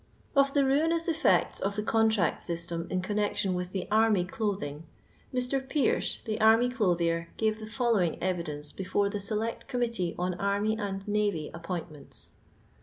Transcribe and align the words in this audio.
Of 0.35 0.55
the 0.55 0.65
rainous 0.65 1.07
effects 1.07 1.59
of 1.59 1.75
the 1.75 1.83
contract 1.83 2.41
system 2.41 2.87
in 2.89 3.01
connection 3.03 3.53
with 3.53 3.71
the 3.71 3.87
army 3.91 4.25
clothing, 4.25 4.87
Mr. 5.31 5.59
Pearse, 5.61 6.17
the 6.25 6.41
army 6.41 6.69
clothier, 6.69 7.29
gave 7.37 7.59
the 7.59 7.67
following 7.67 8.17
evidence 8.19 8.71
before 8.71 9.09
the 9.09 9.19
Select 9.21 9.67
Committee 9.67 10.15
on 10.17 10.33
Army 10.33 10.75
and 10.75 11.07
Navy 11.07 11.51
Appointments. 11.53 12.31